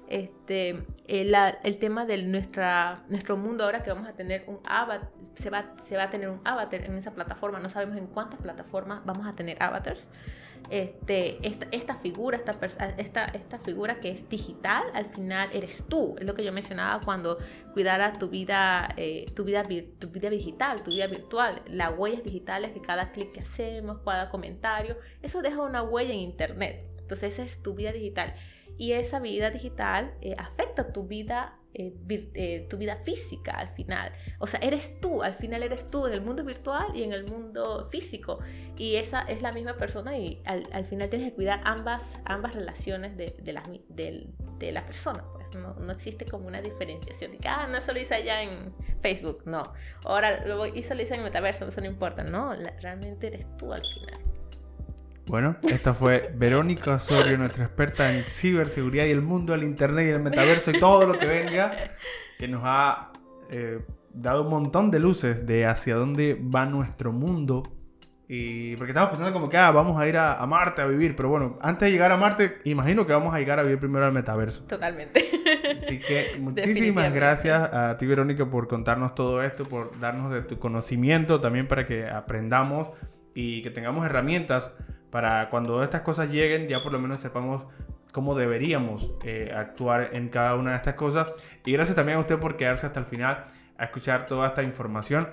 [0.09, 5.51] este, el, tema de nuestra, nuestro mundo ahora que vamos a tener un avatar, se
[5.51, 9.35] va, a tener un avatar en esa plataforma, no sabemos en cuántas plataformas vamos a
[9.35, 10.09] tener avatars.
[10.71, 11.39] Este,
[11.73, 12.41] esta, figura,
[12.97, 17.05] esta, esta figura que es digital, al final eres tú, es lo que yo mencionaba
[17.05, 17.39] cuando
[17.75, 19.63] cuidara tu vida, eh, tu, vida
[19.99, 24.31] tu vida digital, tu vida virtual, las huellas digitales de cada clic que hacemos, cada
[24.31, 26.83] comentario, eso deja una huella en internet.
[26.99, 28.35] Entonces esa es tu vida digital
[28.77, 31.95] y esa vida digital eh, afecta tu vida, eh,
[32.35, 34.13] eh, tu vida física al final.
[34.39, 37.25] O sea, eres tú, al final eres tú en el mundo virtual y en el
[37.27, 38.41] mundo físico.
[38.77, 42.55] Y esa es la misma persona y al, al final tienes que cuidar ambas, ambas
[42.55, 44.27] relaciones de, de, la, de,
[44.59, 45.25] de la persona.
[45.33, 48.43] Pues no, no, existe como una diferenciación de que, ah, no, eso lo hice allá
[48.43, 49.43] en Facebook.
[49.47, 49.63] No,
[50.05, 52.25] ahora lo hice, lo hice en el metaverso, eso no importa.
[52.25, 54.34] No, realmente eres tú al final.
[55.27, 60.11] Bueno, esta fue Verónica Osorio, nuestra experta en ciberseguridad y el mundo del internet y
[60.11, 61.73] el metaverso y todo lo que venga,
[62.39, 63.11] que nos ha
[63.51, 63.81] eh,
[64.13, 67.63] dado un montón de luces de hacia dónde va nuestro mundo.
[68.29, 71.31] Y porque estamos pensando como que ah, vamos a ir a, Marte a vivir, pero
[71.31, 74.13] bueno, antes de llegar a Marte, imagino que vamos a llegar a vivir primero al
[74.13, 74.65] metaverso.
[74.65, 75.25] Totalmente.
[75.77, 80.59] Así que muchísimas gracias a ti, Verónica, por contarnos todo esto, por darnos de tu
[80.59, 82.89] conocimiento también para que aprendamos
[83.35, 84.71] y que tengamos herramientas
[85.15, 87.63] para cuando estas cosas lleguen ya por lo menos sepamos
[88.11, 91.33] cómo deberíamos eh, actuar en cada una de estas cosas.
[91.65, 93.45] Y gracias también a usted por quedarse hasta el final
[93.79, 95.29] a escuchar toda esta información.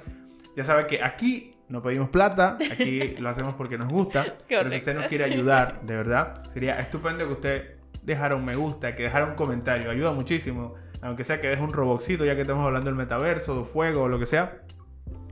[0.56, 4.36] Ya sabe que aquí no pedimos plata, aquí lo hacemos porque nos gusta.
[4.48, 8.56] pero si usted nos quiere ayudar, de verdad, sería estupendo que usted dejara un me
[8.56, 9.90] gusta, que dejara un comentario.
[9.90, 14.04] Ayuda muchísimo, aunque sea que deje un roboxito, ya que estamos hablando del metaverso, fuego
[14.04, 14.62] o lo que sea.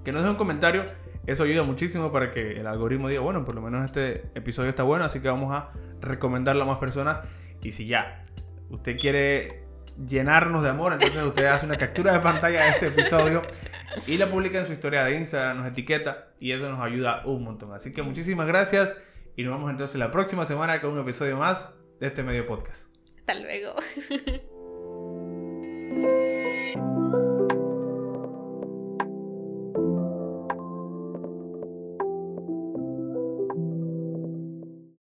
[0.04, 0.86] Que nos deje un comentario
[1.30, 4.82] eso ayuda muchísimo para que el algoritmo diga, bueno, por lo menos este episodio está
[4.82, 5.70] bueno, así que vamos a
[6.02, 7.20] recomendarlo a más personas.
[7.62, 8.26] Y si ya
[8.72, 9.62] usted quiere
[10.08, 13.44] llenarnos de amor, entonces usted hace una captura de pantalla de este episodio
[14.08, 17.44] y la publica en su historia de Instagram, nos etiqueta y eso nos ayuda un
[17.44, 17.74] montón.
[17.74, 18.96] Así que muchísimas gracias
[19.36, 22.92] y nos vemos entonces la próxima semana con un episodio más de este medio podcast.
[23.20, 23.76] Hasta luego.